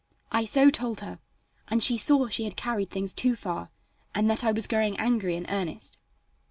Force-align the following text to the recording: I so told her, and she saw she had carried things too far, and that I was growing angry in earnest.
I 0.31 0.45
so 0.45 0.71
told 0.71 1.01
her, 1.01 1.19
and 1.67 1.83
she 1.83 1.95
saw 1.95 2.27
she 2.27 2.45
had 2.45 2.55
carried 2.55 2.89
things 2.89 3.13
too 3.13 3.35
far, 3.35 3.69
and 4.15 4.27
that 4.31 4.43
I 4.43 4.51
was 4.51 4.65
growing 4.65 4.97
angry 4.97 5.35
in 5.35 5.45
earnest. 5.47 5.99